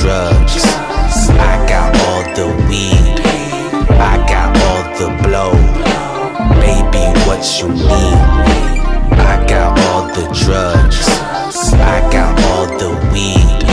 [0.00, 0.64] Drugs.
[1.38, 2.99] I got all the weed.
[7.40, 8.20] What you need?
[9.16, 11.08] I got all the drugs.
[11.72, 13.64] I got all the weed.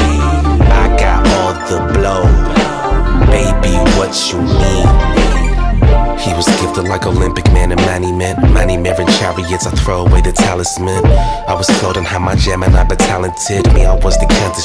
[0.71, 2.23] I got all the blow.
[3.27, 5.27] Baby, what you need?
[6.21, 8.35] He was gifted like Olympic man and Manny man.
[8.53, 11.05] Manny mirroring chariots, I throw away the talisman.
[11.05, 13.67] I was floating, how my Gemini but talented.
[13.73, 14.61] Me, I was the counter